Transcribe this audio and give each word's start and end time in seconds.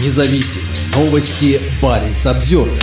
независим. 0.00 0.62
Новости 0.94 1.60
Баренц 1.82 2.26
Обзервер. 2.26 2.82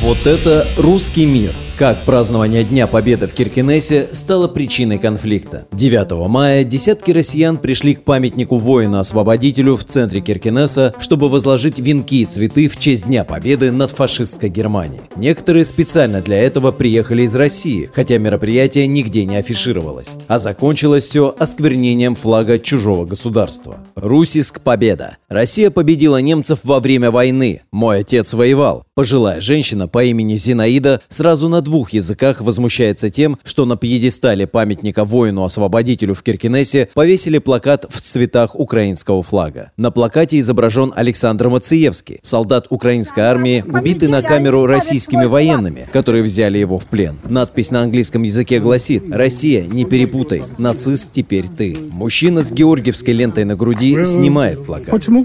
Вот 0.00 0.26
это 0.26 0.68
русский 0.76 1.26
мир– 1.26 1.52
как 1.78 2.04
празднование 2.04 2.64
Дня 2.64 2.88
Победы 2.88 3.28
в 3.28 3.34
Киркинессе 3.34 4.08
стало 4.10 4.48
причиной 4.48 4.98
конфликта. 4.98 5.68
9 5.70 6.28
мая 6.28 6.64
десятки 6.64 7.12
россиян 7.12 7.56
пришли 7.56 7.94
к 7.94 8.02
памятнику 8.02 8.56
воина-освободителю 8.56 9.76
в 9.76 9.84
центре 9.84 10.20
Киркинесса, 10.20 10.92
чтобы 10.98 11.28
возложить 11.28 11.78
венки 11.78 12.22
и 12.22 12.26
цветы 12.26 12.66
в 12.66 12.78
честь 12.78 13.06
Дня 13.06 13.22
Победы 13.22 13.70
над 13.70 13.92
фашистской 13.92 14.48
Германией. 14.48 15.02
Некоторые 15.14 15.64
специально 15.64 16.20
для 16.20 16.38
этого 16.38 16.72
приехали 16.72 17.22
из 17.22 17.36
России, 17.36 17.88
хотя 17.94 18.18
мероприятие 18.18 18.88
нигде 18.88 19.24
не 19.24 19.36
афишировалось. 19.36 20.16
А 20.26 20.40
закончилось 20.40 21.04
все 21.04 21.32
осквернением 21.38 22.16
флага 22.16 22.58
чужого 22.58 23.04
государства. 23.04 23.78
Русиск 23.94 24.62
победа. 24.62 25.18
Россия 25.28 25.70
победила 25.70 26.20
немцев 26.20 26.58
во 26.64 26.80
время 26.80 27.12
войны. 27.12 27.62
Мой 27.70 27.98
отец 27.98 28.34
воевал. 28.34 28.82
Пожилая 28.98 29.40
женщина 29.40 29.86
по 29.86 30.02
имени 30.02 30.34
Зинаида 30.34 31.00
сразу 31.08 31.48
на 31.48 31.60
двух 31.60 31.90
языках 31.90 32.40
возмущается 32.40 33.10
тем, 33.10 33.38
что 33.44 33.64
на 33.64 33.76
пьедестале 33.76 34.48
памятника 34.48 35.04
воину-освободителю 35.04 36.14
в 36.14 36.24
Киркинессе 36.24 36.88
повесили 36.94 37.38
плакат 37.38 37.86
в 37.88 38.00
цветах 38.00 38.58
украинского 38.58 39.22
флага. 39.22 39.70
На 39.76 39.92
плакате 39.92 40.40
изображен 40.40 40.92
Александр 40.96 41.48
Мациевский, 41.48 42.18
солдат 42.22 42.66
украинской 42.70 43.20
армии, 43.20 43.64
убитый 43.64 44.08
на 44.08 44.20
камеру 44.20 44.66
российскими 44.66 45.26
военными, 45.26 45.86
которые 45.92 46.24
взяли 46.24 46.58
его 46.58 46.76
в 46.76 46.86
плен. 46.86 47.18
Надпись 47.22 47.70
на 47.70 47.82
английском 47.82 48.24
языке 48.24 48.58
гласит 48.58 49.14
«Россия, 49.14 49.64
не 49.68 49.84
перепутай, 49.84 50.42
нацист 50.58 51.12
теперь 51.12 51.46
ты». 51.46 51.78
Мужчина 51.92 52.42
с 52.42 52.50
георгиевской 52.50 53.14
лентой 53.14 53.44
на 53.44 53.54
груди 53.54 54.04
снимает 54.04 54.66
плакат. 54.66 54.90
Почему? 54.90 55.24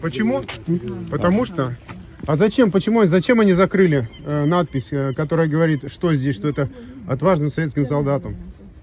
Почему? 0.00 0.42
Потому 1.08 1.44
что 1.44 1.76
а 2.26 2.36
зачем, 2.36 2.70
почему, 2.70 3.04
зачем 3.04 3.40
они 3.40 3.52
закрыли 3.52 4.08
э, 4.24 4.44
надпись, 4.44 4.88
э, 4.90 5.12
которая 5.14 5.48
говорит, 5.48 5.90
что 5.92 6.14
здесь, 6.14 6.36
что 6.36 6.48
это 6.48 6.68
отважным 7.08 7.50
советским 7.50 7.84
солдатам? 7.86 8.36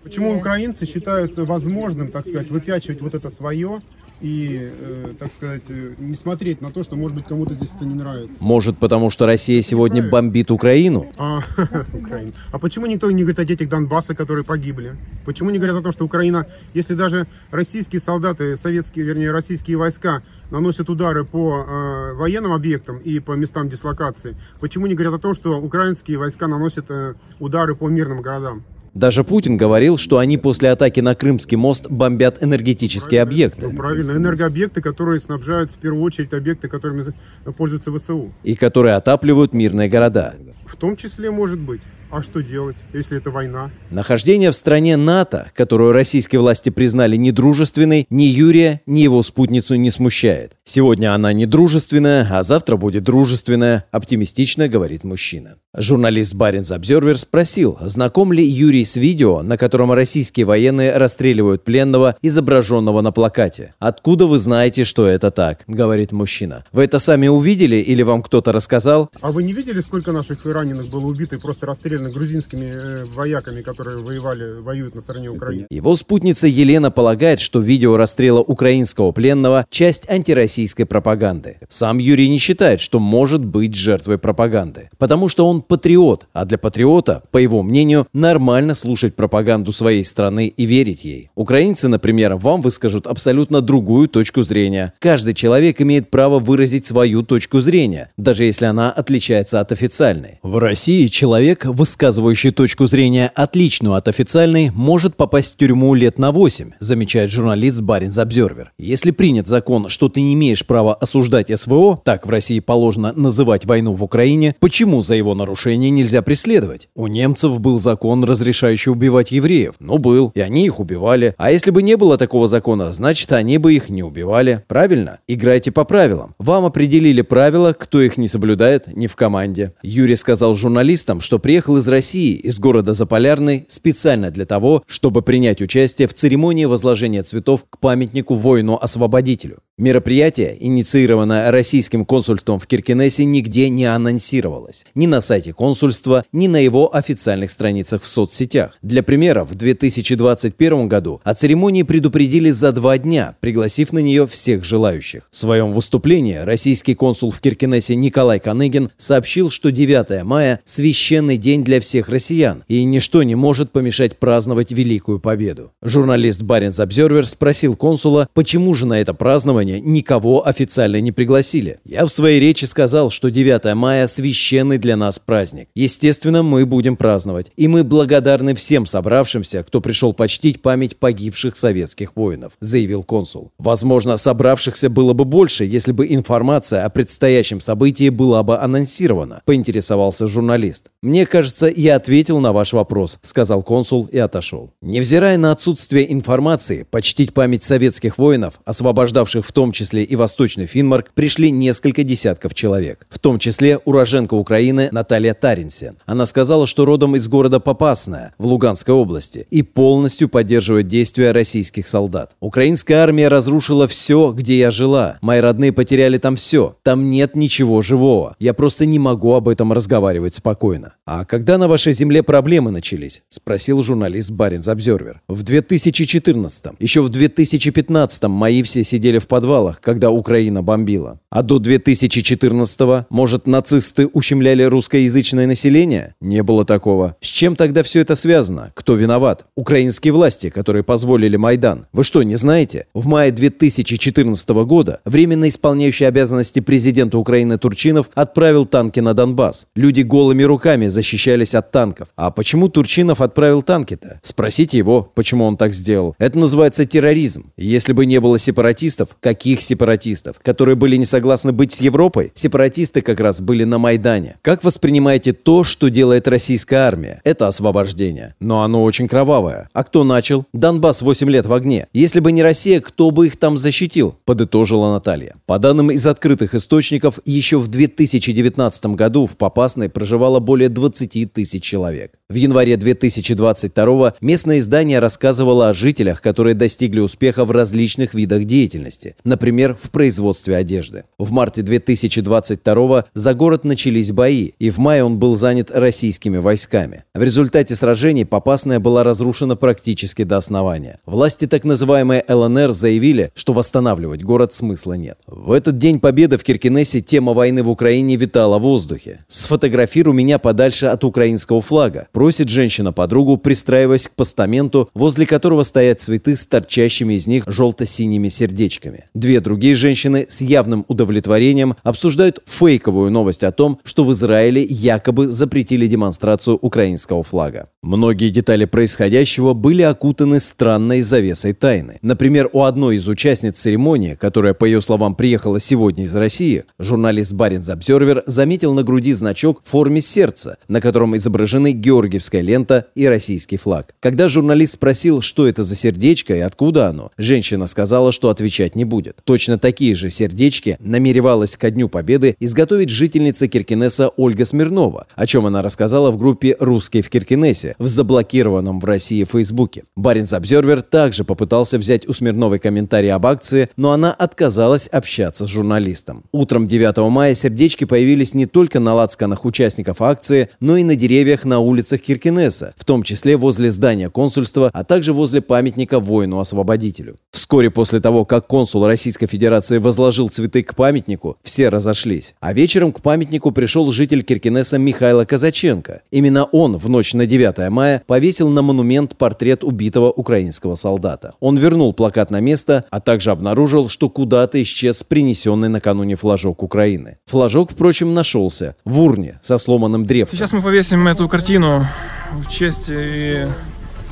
Почему 0.03 0.35
украинцы 0.35 0.85
считают 0.85 1.37
возможным, 1.37 2.09
так 2.09 2.27
сказать, 2.27 2.49
выпячивать 2.49 3.01
вот 3.01 3.15
это 3.15 3.29
свое 3.29 3.81
и, 4.21 4.69
э, 4.71 5.11
так 5.17 5.31
сказать, 5.31 5.63
э, 5.69 5.93
не 5.97 6.15
смотреть 6.15 6.61
на 6.61 6.71
то, 6.71 6.83
что, 6.83 6.95
может 6.95 7.15
быть, 7.15 7.25
кому-то 7.25 7.53
здесь 7.53 7.71
это 7.75 7.85
не 7.85 7.93
нравится. 7.93 8.43
Может, 8.43 8.77
потому 8.77 9.09
что 9.09 9.25
Россия 9.25 9.61
сегодня 9.61 10.07
бомбит 10.07 10.51
Украину? 10.51 11.07
А, 11.17 11.41
Украина. 11.93 12.31
а 12.51 12.59
почему 12.59 12.85
никто 12.85 13.09
не 13.11 13.23
говорит 13.23 13.39
о 13.39 13.45
детях 13.45 13.69
Донбасса, 13.69 14.15
которые 14.15 14.43
погибли? 14.43 14.95
Почему 15.25 15.49
не 15.49 15.57
говорят 15.57 15.77
о 15.77 15.81
том, 15.81 15.91
что 15.91 16.05
Украина, 16.05 16.47
если 16.73 16.95
даже 16.95 17.27
российские 17.51 18.01
солдаты, 18.01 18.57
советские, 18.57 19.05
вернее, 19.05 19.31
российские 19.31 19.77
войска 19.77 20.21
наносят 20.51 20.89
удары 20.89 21.23
по 21.25 21.65
э, 21.67 22.13
военным 22.13 22.53
объектам 22.53 22.97
и 22.97 23.19
по 23.19 23.33
местам 23.33 23.69
дислокации, 23.69 24.35
почему 24.59 24.87
не 24.87 24.95
говорят 24.95 25.13
о 25.13 25.19
том, 25.19 25.33
что 25.33 25.59
украинские 25.59 26.17
войска 26.17 26.47
наносят 26.47 26.85
э, 26.89 27.13
удары 27.39 27.75
по 27.75 27.87
мирным 27.87 28.21
городам? 28.21 28.63
Даже 28.99 29.23
Путин 29.23 29.55
говорил, 29.55 29.97
что 29.97 30.17
они 30.17 30.37
после 30.37 30.71
атаки 30.71 30.99
на 30.99 31.15
Крымский 31.15 31.55
мост 31.55 31.89
бомбят 31.89 32.43
энергетические 32.43 33.23
правильно, 33.23 33.45
объекты. 33.45 33.67
Ну, 33.69 33.77
правильно, 33.77 34.11
энергообъекты, 34.11 34.81
которые 34.81 35.21
снабжают 35.21 35.71
в 35.71 35.75
первую 35.75 36.03
очередь 36.03 36.33
объекты, 36.33 36.67
которыми 36.67 37.13
пользуются 37.55 37.97
ВСУ. 37.97 38.33
И 38.43 38.55
которые 38.55 38.95
отапливают 38.95 39.53
мирные 39.53 39.87
города. 39.87 40.35
В 40.67 40.75
том 40.75 40.97
числе 40.97 41.31
может 41.31 41.59
быть. 41.59 41.81
А 42.11 42.23
что 42.23 42.41
делать, 42.41 42.75
если 42.91 43.17
это 43.17 43.29
война? 43.29 43.69
Нахождение 43.91 44.49
в 44.49 44.55
стране 44.55 44.97
НАТО, 44.97 45.51
которую 45.55 45.91
российские 45.91 46.41
власти 46.41 46.69
признали 46.69 47.15
недружественной, 47.17 48.07
ни 48.09 48.23
Юрия, 48.23 48.81
ни 48.87 49.01
его 49.01 49.21
спутницу 49.21 49.75
не 49.75 49.91
смущает. 49.91 50.53
Сегодня 50.63 51.13
она 51.13 51.33
недружественная, 51.33 52.27
а 52.31 52.41
завтра 52.41 52.77
будет 52.77 53.03
дружественная, 53.03 53.85
оптимистично 53.91 54.67
говорит 54.67 55.03
мужчина. 55.03 55.57
Журналист 55.77 56.33
Баринс 56.33 56.71
Обзервер 56.71 57.19
спросил, 57.19 57.77
знаком 57.81 58.33
ли 58.33 58.43
Юрий 58.43 58.85
с 58.85 58.95
видео, 58.95 59.43
на 59.43 59.55
котором 59.55 59.91
российские 59.91 60.47
военные 60.47 60.97
расстреливают 60.97 61.63
пленного, 61.63 62.15
изображенного 62.23 63.01
на 63.01 63.11
плакате. 63.11 63.75
«Откуда 63.77 64.25
вы 64.25 64.39
знаете, 64.39 64.83
что 64.83 65.05
это 65.05 65.29
так?»– 65.29 65.63
говорит 65.67 66.11
мужчина. 66.11 66.65
«Вы 66.71 66.85
это 66.85 66.97
сами 66.97 67.27
увидели 67.27 67.75
или 67.75 68.01
вам 68.01 68.23
кто-то 68.23 68.51
рассказал?» 68.51 69.11
А 69.21 69.31
вы 69.31 69.43
не 69.43 69.53
видели, 69.53 69.79
сколько 69.79 70.11
наших 70.11 70.43
раненых 70.43 70.87
было 70.87 71.05
убито 71.05 71.35
и 71.35 71.39
просто 71.39 71.67
расстреляно 71.67 71.98
расстреляны 71.99 72.09
грузинскими 72.09 72.65
э, 72.65 73.03
вояками, 73.05 73.61
которые 73.61 73.97
воевали, 73.97 74.59
воюют 74.59 74.95
на 74.95 75.01
стороне 75.01 75.29
Украины. 75.29 75.67
Его 75.69 75.95
спутница 75.95 76.47
Елена 76.47 76.91
полагает, 76.91 77.39
что 77.39 77.59
видео 77.59 77.97
расстрела 77.97 78.39
украинского 78.39 79.11
пленного– 79.11 79.65
часть 79.69 80.09
антироссийской 80.09 80.85
пропаганды. 80.85 81.57
Сам 81.67 81.97
Юрий 81.97 82.29
не 82.29 82.37
считает, 82.37 82.81
что 82.81 82.99
может 82.99 83.43
быть 83.43 83.75
жертвой 83.75 84.17
пропаганды, 84.17 84.89
потому 84.97 85.29
что 85.29 85.47
он 85.47 85.61
патриот, 85.61 86.27
а 86.33 86.45
для 86.45 86.57
патриота, 86.57 87.23
по 87.31 87.37
его 87.37 87.63
мнению, 87.63 88.07
нормально 88.13 88.75
слушать 88.75 89.15
пропаганду 89.15 89.71
своей 89.71 90.03
страны 90.03 90.47
и 90.47 90.65
верить 90.65 91.05
ей. 91.05 91.29
Украинцы, 91.35 91.87
например, 91.87 92.35
вам 92.35 92.61
выскажут 92.61 93.07
абсолютно 93.07 93.61
другую 93.61 94.07
точку 94.07 94.43
зрения. 94.43 94.93
Каждый 94.99 95.33
человек 95.33 95.81
имеет 95.81 96.09
право 96.09 96.39
выразить 96.39 96.85
свою 96.85 97.23
точку 97.23 97.61
зрения, 97.61 98.09
даже 98.17 98.43
если 98.43 98.65
она 98.65 98.91
отличается 98.91 99.59
от 99.59 99.71
официальной. 99.71 100.39
В 100.43 100.57
России 100.57 101.07
человек, 101.07 101.65
высказывающий 101.89 102.51
точку 102.51 102.85
зрения 102.85 103.31
отличную 103.33 103.95
от 103.95 104.07
официальной, 104.07 104.69
может 104.69 105.15
попасть 105.15 105.55
в 105.55 105.57
тюрьму 105.57 105.95
лет 105.95 106.19
на 106.19 106.31
8, 106.31 106.73
замечает 106.77 107.31
журналист 107.31 107.81
Баринс 107.81 108.19
Обзервер. 108.19 108.71
Если 108.77 109.09
принят 109.09 109.47
закон, 109.47 109.89
что 109.89 110.07
ты 110.07 110.21
не 110.21 110.35
имеешь 110.35 110.63
права 110.67 110.93
осуждать 110.93 111.49
СВО, 111.59 111.99
так 112.05 112.27
в 112.27 112.29
России 112.29 112.59
положено 112.59 113.11
называть 113.13 113.65
войну 113.65 113.93
в 113.93 114.03
Украине, 114.03 114.55
почему 114.59 115.01
за 115.01 115.15
его 115.15 115.33
нарушение 115.33 115.89
нельзя 115.89 116.21
преследовать? 116.21 116.89
У 116.93 117.07
немцев 117.07 117.59
был 117.59 117.79
закон, 117.79 118.23
разрешающий 118.23 118.91
убивать 118.91 119.31
евреев. 119.31 119.73
Ну, 119.79 119.97
был, 119.97 120.31
и 120.35 120.41
они 120.41 120.65
их 120.65 120.79
убивали. 120.79 121.33
А 121.39 121.49
если 121.49 121.71
бы 121.71 121.81
не 121.81 121.97
было 121.97 122.17
такого 122.17 122.47
закона, 122.47 122.93
значит, 122.93 123.31
они 123.31 123.57
бы 123.57 123.73
их 123.73 123.89
не 123.89 124.03
убивали. 124.03 124.63
Правильно? 124.67 125.21
Играйте 125.27 125.71
по 125.71 125.85
правилам. 125.85 126.35
Вам 126.37 126.65
определили 126.65 127.23
правила, 127.23 127.73
кто 127.73 127.99
их 127.99 128.17
не 128.17 128.27
соблюдает, 128.27 128.95
не 128.95 129.07
в 129.07 129.15
команде. 129.15 129.73
Юрий 129.81 130.15
сказал 130.15 130.53
журналистам, 130.53 131.19
что 131.19 131.39
приехал 131.39 131.78
из 131.79 131.87
России, 131.87 132.35
из 132.35 132.59
города 132.59 132.93
Заполярный, 132.93 133.65
специально 133.67 134.29
для 134.29 134.45
того, 134.45 134.83
чтобы 134.85 135.21
принять 135.21 135.61
участие 135.61 136.07
в 136.07 136.13
церемонии 136.13 136.65
возложения 136.65 137.23
цветов 137.23 137.65
к 137.69 137.79
памятнику 137.79 138.35
воину-освободителю. 138.35 139.59
Мероприятие, 139.79 140.57
инициированное 140.59 141.49
российским 141.51 142.03
консульством 142.03 142.59
в 142.59 142.67
Киркинессе, 142.67 143.23
нигде 143.23 143.69
не 143.69 143.85
анонсировалось. 143.85 144.85
Ни 144.93 145.05
на 145.05 145.21
сайте 145.21 145.53
консульства, 145.53 146.25
ни 146.33 146.47
на 146.47 146.57
его 146.57 146.93
официальных 146.93 147.49
страницах 147.49 148.03
в 148.03 148.07
соцсетях. 148.09 148.77
Для 148.81 149.03
примера, 149.03 149.45
в 149.45 149.55
2021 149.55 150.89
году 150.89 151.21
о 151.23 151.33
церемонии 151.33 151.83
предупредили 151.83 152.51
за 152.51 152.73
два 152.73 152.97
дня, 152.97 153.37
пригласив 153.39 153.93
на 153.93 153.99
нее 153.99 154.27
всех 154.27 154.65
желающих. 154.65 155.29
В 155.31 155.37
своем 155.37 155.71
выступлении 155.71 156.35
российский 156.35 156.93
консул 156.93 157.31
в 157.31 157.39
Киркинессе 157.39 157.95
Николай 157.95 158.41
Каныгин 158.41 158.89
сообщил, 158.97 159.49
что 159.49 159.71
9 159.71 160.25
мая– 160.25 160.59
священный 160.65 161.37
день 161.37 161.63
для 161.63 161.79
всех 161.79 162.09
россиян, 162.09 162.65
и 162.67 162.83
ничто 162.83 163.23
не 163.23 163.35
может 163.35 163.71
помешать 163.71 164.19
праздновать 164.19 164.73
Великую 164.73 165.21
Победу. 165.21 165.71
Журналист 165.81 166.41
Баринс 166.41 166.81
Обзервер 166.81 167.25
спросил 167.25 167.77
консула, 167.77 168.27
почему 168.33 168.73
же 168.73 168.85
на 168.85 168.99
это 168.99 169.13
празднование 169.13 169.68
празднования 169.69 169.79
никого 169.79 170.47
официально 170.47 170.99
не 171.01 171.11
пригласили. 171.11 171.79
Я 171.85 172.05
в 172.05 172.09
своей 172.09 172.39
речи 172.39 172.65
сказал, 172.65 173.11
что 173.11 173.29
9 173.29 173.75
мая– 173.75 174.07
священный 174.07 174.77
для 174.77 174.95
нас 174.95 175.19
праздник. 175.19 175.67
Естественно, 175.75 176.43
мы 176.43 176.65
будем 176.65 176.95
праздновать. 176.95 177.51
И 177.57 177.67
мы 177.67 177.83
благодарны 177.83 178.55
всем 178.55 178.85
собравшимся, 178.85 179.63
кто 179.63 179.81
пришел 179.81 180.13
почтить 180.13 180.61
память 180.61 180.97
погибших 180.97 181.55
советских 181.57 182.15
воинов, 182.15 182.53
заявил 182.59 183.03
консул. 183.03 183.51
Возможно, 183.59 184.17
собравшихся 184.17 184.89
было 184.89 185.13
бы 185.13 185.25
больше, 185.25 185.65
если 185.65 185.91
бы 185.91 186.07
информация 186.07 186.85
о 186.85 186.89
предстоящем 186.89 187.61
событии 187.61 188.09
была 188.09 188.43
бы 188.43 188.57
анонсирована, 188.57 189.41
поинтересовался 189.45 190.27
журналист. 190.27 190.91
Мне 191.01 191.25
кажется, 191.25 191.71
я 191.75 191.95
ответил 191.95 192.39
на 192.39 192.51
ваш 192.53 192.73
вопрос, 192.73 193.19
сказал 193.21 193.63
консул 193.63 194.09
и 194.11 194.17
отошел. 194.17 194.71
Невзирая 194.81 195.37
на 195.37 195.51
отсутствие 195.51 196.11
информации, 196.11 196.85
почтить 196.89 197.33
память 197.33 197.63
советских 197.63 198.17
воинов, 198.17 198.59
освобождавших 198.65 199.45
в 199.45 199.51
том 199.59 199.73
числе 199.73 200.03
и 200.03 200.15
Восточный 200.15 200.67
Финмарк, 200.67 201.11
пришли 201.13 201.51
несколько 201.51 202.03
десятков 202.03 202.53
человек. 202.53 203.05
В 203.09 203.19
том 203.19 203.39
числе 203.39 203.77
уроженка 203.79 204.35
Украины 204.35 204.87
Наталья 204.93 205.33
Таринсен. 205.33 205.97
Она 206.05 206.25
сказала, 206.25 206.65
что 206.65 206.85
родом 206.85 207.17
из 207.17 207.27
города 207.27 207.59
Попасная 207.59 208.33
в 208.37 208.45
Луганской 208.45 208.93
области 208.93 209.47
и 209.51 209.61
полностью 209.61 210.29
поддерживает 210.29 210.87
действия 210.87 211.33
российских 211.33 211.87
солдат. 211.87 212.37
Украинская 212.39 212.99
армия 212.99 213.27
разрушила 213.27 213.89
все, 213.89 214.31
где 214.31 214.57
я 214.57 214.71
жила. 214.71 215.17
Мои 215.21 215.41
родные 215.41 215.73
потеряли 215.73 216.19
там 216.19 216.37
все. 216.37 216.77
Там 216.83 217.11
нет 217.11 217.35
ничего 217.35 217.81
живого. 217.81 218.37
Я 218.39 218.53
просто 218.53 218.85
не 218.85 218.97
могу 218.97 219.33
об 219.33 219.49
этом 219.49 219.73
разговаривать 219.73 220.35
спокойно. 220.35 220.93
А 221.05 221.25
когда 221.25 221.57
на 221.57 221.67
вашей 221.67 221.91
земле 221.91 222.23
проблемы 222.23 222.71
начались? 222.71 223.23
Спросил 223.27 223.81
журналист 223.81 224.31
Баринс 224.31 224.69
Обзервер. 224.69 225.21
В 225.27 225.43
2014 225.43 226.65
-м. 226.67 226.75
Еще 226.79 227.01
в 227.01 227.09
2015 227.09 228.23
мои 228.29 228.63
все 228.63 228.85
сидели 228.85 229.17
в 229.17 229.27
подвале 229.27 229.48
подвалах, 229.49 229.81
когда 229.81 230.11
Украина 230.11 230.61
бомбила. 230.61 231.19
А 231.31 231.43
до 231.43 231.57
2014-го, 231.57 233.05
может, 233.09 233.47
нацисты 233.47 234.07
ущемляли 234.07 234.63
русскоязычное 234.63 235.47
население? 235.47 236.15
Не 236.21 236.43
было 236.43 236.65
такого. 236.65 237.15
С 237.21 237.27
чем 237.27 237.55
тогда 237.55 237.83
все 237.83 237.99
это 237.99 238.15
связано? 238.15 238.71
Кто 238.75 238.95
виноват? 238.95 239.45
Украинские 239.55 240.13
власти, 240.13 240.49
которые 240.49 240.83
позволили 240.83 241.37
Майдан. 241.37 241.85
Вы 241.93 242.03
что, 242.03 242.23
не 242.23 242.35
знаете? 242.35 242.85
В 242.93 243.07
мае 243.07 243.31
2014 243.31 244.49
года 244.49 245.01
временно 245.05 245.47
исполняющий 245.49 246.05
обязанности 246.05 246.59
президента 246.61 247.17
Украины 247.17 247.57
Турчинов 247.57 248.09
отправил 248.15 248.65
танки 248.65 248.99
на 248.99 249.13
Донбасс. 249.13 249.67
Люди 249.75 250.01
голыми 250.01 250.43
руками 250.43 250.87
защищались 250.87 251.55
от 251.55 251.71
танков. 251.71 252.09
А 252.15 252.31
почему 252.31 252.69
Турчинов 252.69 253.21
отправил 253.21 253.61
танки-то? 253.61 254.19
Спросите 254.23 254.77
его, 254.77 255.11
почему 255.15 255.45
он 255.45 255.57
так 255.57 255.73
сделал. 255.73 256.15
Это 256.17 256.37
называется 256.37 256.85
терроризм. 256.85 257.51
Если 257.57 257.93
бы 257.93 258.05
не 258.05 258.19
было 258.19 258.39
сепаратистов, 258.39 259.09
каких 259.29 259.61
сепаратистов? 259.61 260.39
Которые 260.41 260.75
были 260.75 260.95
не 260.95 261.05
согласны 261.05 261.51
быть 261.51 261.71
с 261.71 261.81
Европой? 261.81 262.31
Сепаратисты 262.33 263.03
как 263.03 263.19
раз 263.19 263.41
были 263.41 263.63
на 263.63 263.77
Майдане. 263.77 264.37
Как 264.41 264.63
воспринимаете 264.63 265.33
то, 265.33 265.63
что 265.63 265.89
делает 265.89 266.27
российская 266.27 266.77
армия? 266.77 267.21
Это 267.23 267.47
освобождение. 267.47 268.33
Но 268.39 268.63
оно 268.63 268.83
очень 268.83 269.07
кровавое. 269.07 269.69
А 269.71 269.83
кто 269.83 270.03
начал? 270.03 270.45
Донбасс 270.51 271.03
8 271.03 271.29
лет 271.29 271.45
в 271.45 271.53
огне. 271.53 271.87
Если 271.93 272.19
бы 272.21 272.31
не 272.31 272.41
Россия, 272.41 272.81
кто 272.81 273.11
бы 273.11 273.27
их 273.27 273.37
там 273.37 273.59
защитил? 273.59 274.15
Подытожила 274.25 274.93
Наталья. 274.93 275.35
По 275.45 275.59
данным 275.59 275.91
из 275.91 276.07
открытых 276.07 276.55
источников, 276.55 277.19
еще 277.25 277.59
в 277.59 277.67
2019 277.67 278.85
году 278.87 279.27
в 279.27 279.37
Попасной 279.37 279.89
проживало 279.89 280.39
более 280.39 280.69
20 280.69 281.31
тысяч 281.31 281.63
человек. 281.63 282.18
В 282.31 282.35
январе 282.35 282.77
2022 282.77 284.13
местное 284.21 284.59
издание 284.59 284.99
рассказывало 284.99 285.67
о 285.67 285.73
жителях, 285.73 286.21
которые 286.21 286.53
достигли 286.53 286.99
успеха 286.99 287.43
в 287.43 287.49
различных 287.49 288.13
видах 288.13 288.43
деятельности, 288.43 289.15
например, 289.23 289.75
в 289.81 289.89
производстве 289.89 290.55
одежды. 290.55 291.05
В 291.17 291.31
марте 291.31 291.63
2022 291.63 293.05
за 293.15 293.33
город 293.33 293.63
начались 293.63 294.11
бои, 294.11 294.51
и 294.59 294.69
в 294.69 294.77
мае 294.77 295.03
он 295.03 295.17
был 295.17 295.35
занят 295.35 295.71
российскими 295.73 296.37
войсками. 296.37 297.03
В 297.15 297.23
результате 297.23 297.73
сражений 297.73 298.27
Попасная 298.27 298.79
была 298.79 299.03
разрушена 299.03 299.55
практически 299.55 300.21
до 300.21 300.37
основания. 300.37 300.99
Власти 301.07 301.47
так 301.47 301.63
называемой 301.63 302.23
ЛНР 302.29 302.73
заявили, 302.73 303.31
что 303.33 303.53
восстанавливать 303.53 304.21
город 304.21 304.53
смысла 304.53 304.93
нет. 304.93 305.17
В 305.25 305.51
этот 305.51 305.79
день 305.79 305.99
победы 305.99 306.37
в 306.37 306.43
Киркинессе 306.43 307.01
тема 307.01 307.33
войны 307.33 307.63
в 307.63 307.69
Украине 307.71 308.17
витала 308.17 308.59
в 308.59 308.61
воздухе. 308.61 309.25
Сфотографируй 309.27 310.13
меня 310.13 310.37
подальше 310.37 310.85
от 310.85 311.03
украинского 311.03 311.63
флага 311.63 312.07
Просит 312.19 312.49
женщина 312.49 312.91
подругу, 312.91 313.37
пристраиваясь 313.37 314.09
к 314.09 314.11
постаменту, 314.13 314.89
возле 314.93 315.25
которого 315.25 315.63
стоят 315.63 316.01
цветы 316.01 316.35
с 316.35 316.45
торчащими 316.45 317.13
из 317.13 317.27
них 317.27 317.45
желто-синими 317.47 318.27
сердечками. 318.27 319.05
Две 319.13 319.39
другие 319.39 319.73
женщины 319.73 320.27
с 320.27 320.41
явным 320.41 320.83
удовлетворением 320.89 321.77
обсуждают 321.81 322.41
фейковую 322.45 323.09
новость 323.09 323.45
о 323.45 323.53
том, 323.53 323.79
что 323.85 324.03
в 324.03 324.11
Израиле 324.11 324.61
якобы 324.61 325.29
запретили 325.29 325.87
демонстрацию 325.87 326.57
украинского 326.57 327.23
флага. 327.23 327.69
Многие 327.81 328.29
детали 328.29 328.65
происходящего 328.65 329.53
были 329.53 329.83
окутаны 329.83 330.41
странной 330.41 331.01
завесой 331.01 331.53
тайны. 331.53 331.97
Например, 332.01 332.49
у 332.51 332.63
одной 332.63 332.97
из 332.97 333.07
участниц 333.07 333.55
церемонии, 333.55 334.17
которая, 334.19 334.53
по 334.53 334.65
ее 334.65 334.81
словам, 334.81 335.15
приехала 335.15 335.61
сегодня 335.61 336.03
из 336.03 336.13
России, 336.13 336.65
журналист 336.77 337.31
Баринс 337.31 337.69
Обзервер 337.69 338.23
заметил 338.25 338.73
на 338.73 338.83
груди 338.83 339.13
значок 339.13 339.61
в 339.63 339.69
форме 339.69 340.01
сердца, 340.01 340.57
на 340.67 340.81
котором 340.81 341.15
изображены 341.15 341.71
георгиевская 341.71 342.41
лента 342.41 342.87
и 342.95 343.07
российский 343.07 343.55
флаг. 343.55 343.95
Когда 344.01 344.27
журналист 344.27 344.73
спросил, 344.73 345.21
что 345.21 345.47
это 345.47 345.63
за 345.63 345.75
сердечко 345.75 346.35
и 346.35 346.39
откуда 346.39 346.87
оно, 346.87 347.11
женщина 347.17 347.65
сказала, 347.65 348.11
что 348.11 348.27
отвечать 348.27 348.75
не 348.75 348.83
будет. 348.83 349.21
Точно 349.23 349.57
такие 349.57 349.95
же 349.95 350.09
сердечки 350.09 350.75
намеревалась 350.81 351.55
ко 351.55 351.71
Дню 351.71 351.87
Победы 351.87 352.35
изготовить 352.41 352.89
жительница 352.89 353.47
Киркинесса 353.47 354.09
Ольга 354.09 354.43
Смирнова, 354.43 355.07
о 355.15 355.25
чем 355.25 355.45
она 355.45 355.61
рассказала 355.61 356.11
в 356.11 356.17
группе 356.17 356.57
«Русские 356.59 357.03
в 357.03 357.09
Киркинессе» 357.09 357.68
в 357.77 357.87
заблокированном 357.87 358.79
в 358.79 358.85
России 358.85 359.23
Фейсбуке. 359.23 359.83
Баринс 359.95 360.33
Обзервер 360.33 360.81
также 360.81 361.23
попытался 361.23 361.77
взять 361.77 362.07
у 362.07 362.13
Смирновой 362.13 362.59
комментарий 362.59 363.11
об 363.11 363.25
акции, 363.25 363.69
но 363.77 363.91
она 363.91 364.11
отказалась 364.11 364.87
общаться 364.87 365.45
с 365.45 365.49
журналистом. 365.49 366.23
Утром 366.31 366.67
9 366.67 366.97
мая 367.09 367.35
сердечки 367.35 367.85
появились 367.85 368.33
не 368.33 368.45
только 368.45 368.79
на 368.79 368.93
лацканах 368.93 369.45
участников 369.45 370.01
акции, 370.01 370.49
но 370.59 370.77
и 370.77 370.83
на 370.83 370.95
деревьях 370.95 371.45
на 371.45 371.59
улицах 371.59 372.01
Киркинесса, 372.01 372.73
в 372.77 372.85
том 372.85 373.03
числе 373.03 373.37
возле 373.37 373.71
здания 373.71 374.09
консульства, 374.09 374.69
а 374.73 374.83
также 374.83 375.13
возле 375.13 375.41
памятника 375.41 375.99
воину-освободителю. 375.99 377.17
Вскоре 377.31 377.69
после 377.69 377.99
того, 377.99 378.25
как 378.25 378.47
консул 378.47 378.85
Российской 378.85 379.27
Федерации 379.27 379.77
возложил 379.77 380.29
цветы 380.29 380.63
к 380.63 380.75
памятнику, 380.75 381.37
все 381.43 381.69
разошлись. 381.69 382.35
А 382.39 382.53
вечером 382.53 382.91
к 382.91 383.01
памятнику 383.01 383.51
пришел 383.51 383.91
житель 383.91 384.23
Киркинесса 384.23 384.77
Михайло 384.77 385.25
Казаченко. 385.25 386.01
Именно 386.11 386.45
он 386.45 386.77
в 386.77 386.89
ночь 386.89 387.13
на 387.13 387.25
9 387.25 387.58
мая 387.69 388.01
повесил 388.07 388.49
на 388.49 388.61
монумент 388.61 389.17
портрет 389.17 389.63
убитого 389.63 390.11
украинского 390.11 390.75
солдата. 390.75 391.33
Он 391.41 391.57
вернул 391.57 391.93
плакат 391.93 392.31
на 392.31 392.39
место, 392.39 392.85
а 392.89 393.01
также 393.01 393.31
обнаружил, 393.31 393.89
что 393.89 394.09
куда-то 394.09 394.61
исчез 394.61 395.03
принесенный 395.03 395.67
накануне 395.67 396.15
флажок 396.15 396.63
Украины. 396.63 397.17
Флажок, 397.25 397.71
впрочем, 397.71 398.13
нашелся 398.13 398.75
в 398.85 399.01
урне 399.01 399.39
со 399.41 399.57
сломанным 399.57 400.05
древком. 400.05 400.37
Сейчас 400.37 400.53
мы 400.53 400.61
повесим 400.61 401.07
эту 401.07 401.27
картину 401.27 401.85
в 402.31 402.47
честь 402.49 402.85
и 402.87 403.47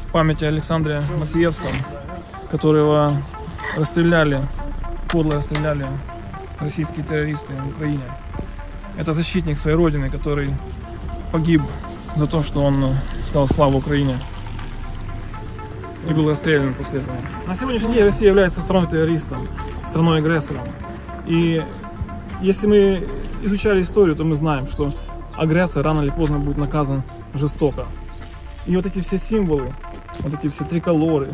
в 0.07 0.11
памяти 0.11 0.45
Александра 0.45 1.01
Масиевского, 1.19 1.71
которого 2.51 3.21
расстреляли, 3.77 4.47
подло 5.09 5.35
расстреляли 5.35 5.85
российские 6.59 7.05
террористы 7.05 7.53
в 7.53 7.69
Украине. 7.75 8.03
Это 8.97 9.13
защитник 9.13 9.59
своей 9.59 9.77
родины, 9.77 10.09
который 10.09 10.49
погиб 11.31 11.61
за 12.17 12.27
то, 12.27 12.43
что 12.43 12.63
он 12.63 12.95
сказал 13.25 13.47
славу 13.47 13.77
Украине 13.77 14.17
и 16.09 16.13
был 16.13 16.29
расстрелян 16.29 16.73
после 16.73 16.99
этого. 16.99 17.15
На 17.45 17.53
сегодняшний 17.53 17.93
день 17.93 18.03
Россия 18.05 18.29
является 18.29 18.61
страной 18.61 18.87
террористом, 18.87 19.47
страной 19.85 20.19
агрессором. 20.19 20.63
И 21.25 21.63
если 22.41 22.67
мы 22.67 23.07
изучали 23.43 23.81
историю, 23.81 24.15
то 24.15 24.23
мы 24.23 24.35
знаем, 24.35 24.67
что 24.67 24.93
агрессор 25.35 25.83
рано 25.83 26.01
или 26.01 26.09
поздно 26.09 26.39
будет 26.39 26.57
наказан 26.57 27.03
жестоко. 27.33 27.85
И 28.65 28.75
вот 28.75 28.85
эти 28.85 29.01
все 29.01 29.17
символы, 29.17 29.73
вот 30.19 30.33
эти 30.33 30.49
все 30.49 30.63
триколоры, 30.65 31.31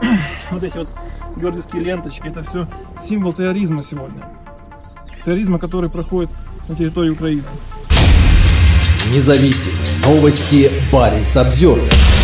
вот 0.50 0.62
эти 0.62 0.76
вот 0.76 0.88
георгиевские 1.36 1.82
ленточки, 1.82 2.26
это 2.26 2.42
все 2.42 2.66
символ 3.02 3.32
терроризма 3.32 3.82
сегодня. 3.82 4.28
Терроризма, 5.24 5.58
который 5.58 5.90
проходит 5.90 6.30
на 6.68 6.76
территории 6.76 7.10
Украины. 7.10 7.44
Независимые 9.12 9.89
новости 10.04 10.70
Баренц 10.92 11.36
Обзервер. 11.36 12.19